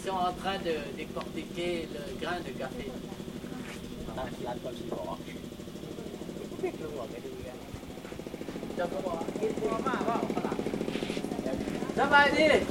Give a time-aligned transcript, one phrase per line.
[0.00, 2.90] qui sont en train de décortiquer le grain de café.
[11.96, 12.62] Ça va aller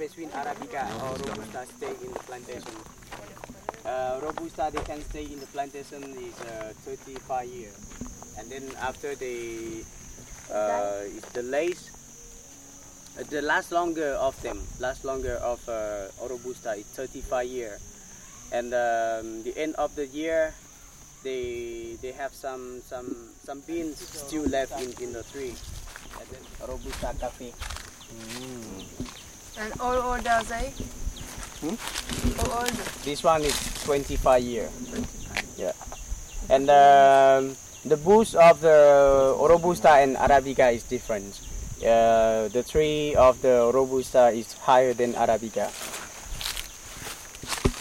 [0.00, 0.88] between Arabica.
[1.04, 2.72] Or Robusta stay in the plantation.
[3.84, 7.76] Uh, Robusta they can stay in the plantation is uh, 35 years,
[8.38, 9.84] and then after they
[10.50, 11.78] uh, the late,
[13.18, 17.80] uh, the last longer of them, last longer of uh, Robusta is 35 years,
[18.52, 20.54] and um, the end of the year
[21.22, 25.54] they they have some some some beans still left in, in the tree,
[26.20, 27.52] and then Robusta coffee.
[29.60, 30.72] And how old are they?
[31.60, 31.76] Hmm?
[32.40, 32.72] How old?
[33.04, 33.52] This one is
[33.84, 34.70] 25 year.
[35.58, 35.72] Yeah.
[36.48, 41.38] And um, the bush of the Robusta and Arabica is different.
[41.84, 45.68] Uh, the tree of the Robusta is higher than Arabica.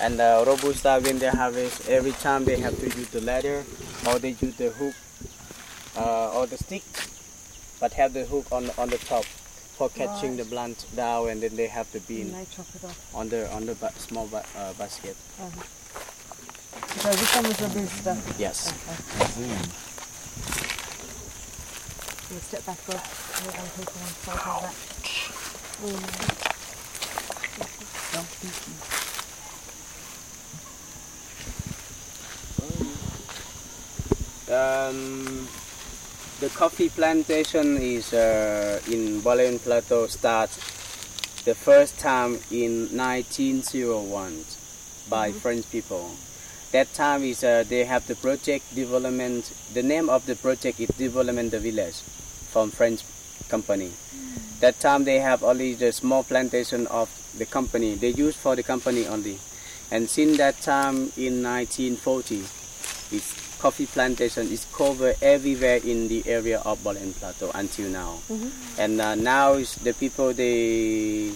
[0.03, 3.63] And uh, Robusta, when they harvest, every time they have to use the ladder
[4.05, 4.95] or they use the hook
[5.95, 6.83] uh, or the stick,
[7.79, 9.23] but have the hook on on the top
[9.79, 10.43] for catching right.
[10.43, 12.35] the blunt dao, and then they have the bean
[13.15, 15.15] on the on the ba small ba uh, basket.
[15.39, 15.63] Uh -huh.
[16.99, 18.17] So this one the booster?
[18.37, 18.73] Yes.
[19.23, 19.47] Okay.
[22.29, 22.79] You step back.
[34.49, 35.47] Um,
[36.39, 40.55] the coffee plantation is uh, in Balen Plateau starts
[41.43, 44.45] the first time in 1901
[45.09, 46.11] by French people.
[46.71, 49.51] That time is uh, they have the project development.
[49.73, 51.99] The name of the project is Development the Village
[52.51, 53.03] from French
[53.49, 53.91] company.
[54.61, 57.95] That time they have only the small plantation of the company.
[57.95, 59.39] They use for the company only.
[59.91, 62.45] And since that time in 1940,
[63.11, 68.19] it's coffee plantation is covered everywhere in the area of Bolen Plateau until now.
[68.77, 71.33] And uh, now is the people they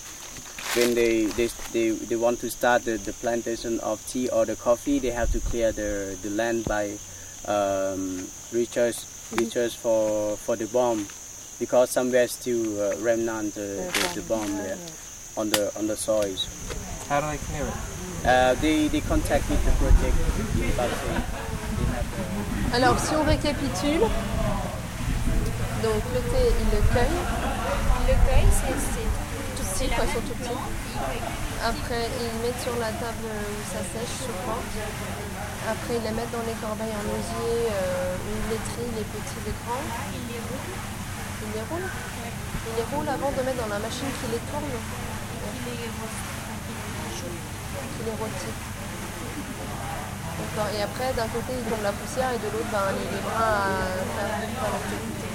[0.76, 4.56] when they they, they, they want to start the, the plantation of tea or the
[4.56, 6.98] coffee, they have to clear the, the land by
[7.46, 8.98] um, research
[9.34, 11.08] research for for the bomb.
[11.60, 14.78] Because somewhere still uh, remnant uh, the, the bomb there
[15.38, 16.48] on the on the soils.
[17.08, 18.26] How do they clear it?
[18.26, 21.43] Uh, they they contact with the project
[22.74, 24.01] Alors, si on récapitule,
[25.84, 27.19] donc le thé, il le cueille,
[28.07, 28.74] Le cueil, c'est
[29.56, 30.63] tout petit, quoi, ils sont tout petits.
[31.63, 34.59] Après, ils le mettent sur la table où ça sèche, je crois.
[35.69, 39.56] Après, ils les mettent dans les corbeilles en osier, euh, où ils les petits, les
[39.63, 39.85] grands.
[40.12, 40.74] il les roule,
[41.45, 41.91] Ils les roulent.
[42.68, 44.75] Ils les roulent avant de mettre dans la machine qui les tourne, il
[45.72, 46.16] les roule.
[47.94, 48.73] qui les rôtit.
[50.78, 53.81] Et après, d'un côté, ils tombent la poussière et de l'autre, ben, les, les à
[54.14, 54.98] faire thé.
[55.18, 55.30] Thé.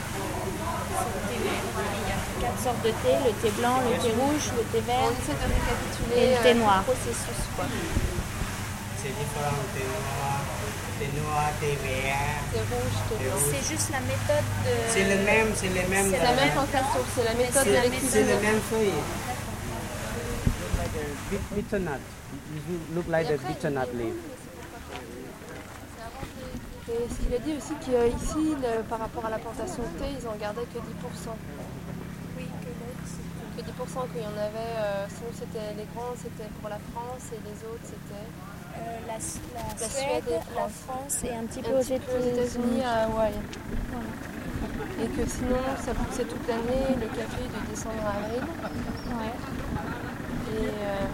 [1.38, 4.80] Il y a quatre sortes de thé, le thé blanc, le thé rouge, le thé
[4.86, 6.84] vert On essaie de récapituler et le thé euh, noir.
[6.86, 7.40] le processus.
[7.54, 7.66] Quoi.
[8.98, 10.38] C'est différent, thé noir,
[10.98, 12.38] thé noir, thé vert.
[12.54, 13.26] Thé rouge, thé.
[13.50, 14.74] C'est juste la méthode de...
[14.90, 16.10] C'est le même, c'est le même.
[16.10, 19.02] C'est la même plantation, c'est la méthode de c'est le même feuille.
[21.54, 22.02] Bitter nut.
[22.68, 24.14] You look like the bitter nut leaf.
[24.14, 26.77] roule, mais c'est pour pas faire.
[26.88, 28.56] Et ce qu'il a dit aussi qu'ici,
[28.88, 31.36] par rapport à la plantation de thé, ils en gardaient que 10%.
[32.36, 33.26] Oui, que l'autre, c'est-
[33.58, 37.26] Que 10% qu'il y en avait, euh, sinon c'était les grands, c'était pour la France
[37.34, 38.28] et les autres c'était
[38.78, 40.72] euh, la, la, La Suède, Suède et la France.
[40.86, 43.34] France et un petit peu un aux États-Unis à Hawaï.
[45.02, 48.46] Et que sinon ça poussait toute l'année, le café de décembre à avril.
[49.18, 49.34] Ouais.
[50.54, 51.06] Et euh,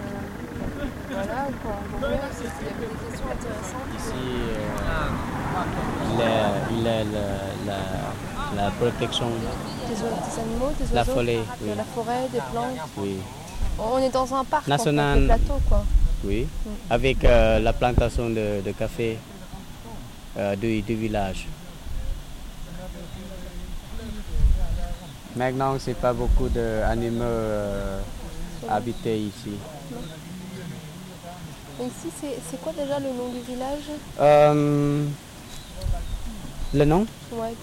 [1.11, 3.89] voilà quoi, gros, c'était- il y avait des questions intéressantes.
[3.97, 5.09] Ici, euh,
[6.13, 9.27] il a, il a la, la, la protection,
[9.89, 12.89] Des, animaux, des la oiseaux, forêt, de la forêt, des plantes.
[12.99, 13.17] oui,
[13.79, 15.85] On est dans un parc, National- plateaux quoi.
[16.25, 16.47] oui,
[16.91, 19.19] avec euh, la plantation de, de café
[20.39, 21.47] euh, du, du village.
[25.37, 28.01] Maintenant, c'est pas beaucoup d'animaux euh,
[28.69, 29.55] habités ici.
[31.81, 33.91] Et ici, c'est c'est quoi déjà le nom du village?
[36.75, 37.07] Le nom?
[37.33, 37.55] Ouais,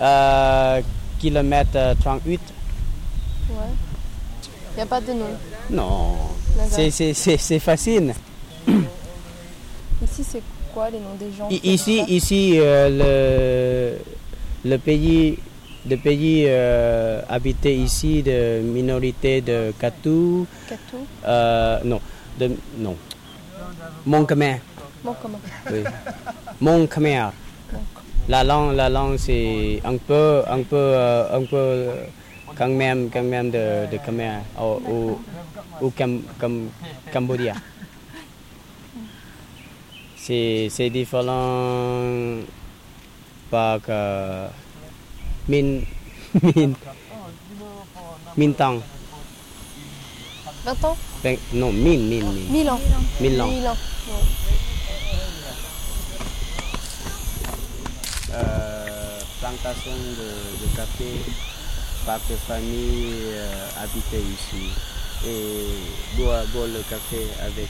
[0.00, 0.80] Euh,
[1.18, 2.40] Kilomètre euh, 38
[3.50, 3.56] ouais.
[4.72, 5.26] Il n'y a pas de nom.
[5.70, 6.16] Non,
[6.70, 8.14] c'est- facile.
[10.04, 10.42] Ici, c'est
[10.72, 13.98] quoi les noms des gens I- Ici, ici euh,
[14.62, 15.36] le, le pays,
[15.88, 22.00] le pays euh, habité ici de minorité de Katou, Katou euh, non,
[22.38, 22.96] de, non,
[24.06, 24.60] Mon Khmer,
[25.20, 25.40] comment
[25.72, 25.82] oui,
[26.60, 27.30] Mon Khmer
[28.28, 32.04] la langue, la langue c'est un peu, un peu, euh, un peu euh,
[32.56, 33.08] quand même,
[33.50, 34.40] de, de Khmer
[37.12, 37.54] Cambodia.
[40.16, 42.42] C'est différent
[43.50, 44.46] par que
[45.48, 45.80] min,
[46.42, 46.72] min,
[48.36, 48.82] min temps.
[51.54, 52.24] Non, min, min.
[52.50, 53.48] Mille ans.
[59.56, 61.10] 500 de, de café
[62.04, 63.68] par euh,
[64.34, 64.70] ici
[65.26, 67.68] et boit, boit le café avec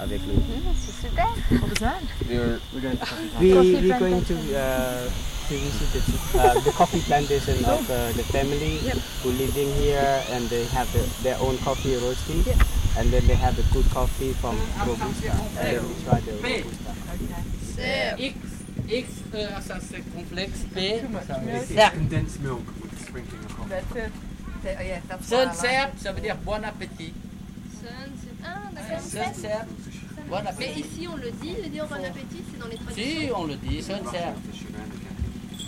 [0.00, 0.20] avec.
[0.22, 1.28] Mhm, c'est super.
[3.40, 5.08] we we going to uh,
[5.48, 7.92] to visit the, uh, the coffee plantation of oh.
[7.92, 8.94] uh, the family yeah.
[9.22, 12.42] who living here and they have the, their own coffee roasting
[12.98, 14.56] and then they have the good coffee from
[14.86, 15.30] Robusta.
[15.58, 16.29] And then we try the
[18.90, 19.06] X,
[19.66, 21.00] ça c'est complexe, P,
[21.68, 21.94] Serp.
[21.94, 23.70] Condensed milk with sprinkling of coffee.
[23.70, 24.12] That's it.
[24.64, 27.12] Yeah, that's ça veut dire bon appétit.
[28.44, 29.00] Ah, d'accord.
[29.00, 29.66] Sun Serp,
[30.28, 30.80] bon Mais appétit.
[30.80, 33.20] ici, on le dit, le dire bon appétit, c'est dans les traditions.
[33.20, 34.34] Si, on le dit, Sun Serp.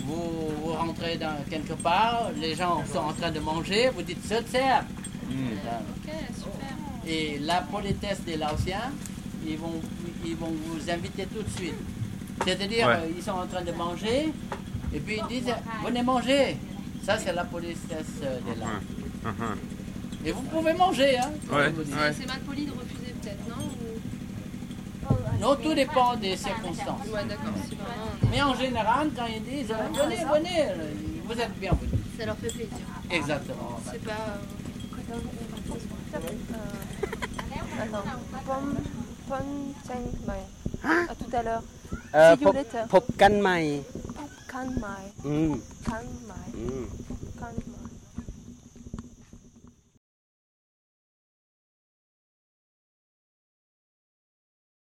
[0.05, 4.25] Vous, vous rentrez dans quelque part, les gens sont en train de manger, vous dites
[4.27, 4.85] Sun Serp.
[5.31, 6.77] Ok, super.
[7.07, 8.93] Et la politesse des Laotiens,
[9.47, 9.81] ils vont,
[10.25, 11.75] ils vont vous inviter tout de suite.
[12.45, 12.95] C'est-à-dire, Ouais.
[12.95, 14.33] euh, ils sont en train de manger,
[14.95, 16.57] et puis ils disent, venez manger.
[17.05, 18.61] Ça, c'est la politesse euh, des.
[18.61, 19.57] Uh-huh.
[20.25, 21.31] Et vous pouvez manger, hein.
[21.53, 21.73] Ouais.
[22.17, 23.65] C'est mal poli de refuser, peut-être, non
[25.41, 27.07] Non, tout dépend des circonstances.
[28.31, 30.69] Mais en général, quand ils disent, venez, venez,
[31.25, 31.91] vous êtes bienvenus.
[32.19, 32.87] ça leur fait plaisir.
[33.11, 33.81] Exactement.
[33.91, 34.13] C'est pas.
[35.13, 35.23] euh,
[40.27, 40.45] mai.
[41.09, 41.63] À tout à l'heure.
[42.15, 42.83] Uh, See you later.
[42.95, 43.59] พบกันใหม่
[44.53, 45.53] Kan mai, อืม
[45.89, 46.83] kan mai, อืม
[47.41, 47.82] kan mai.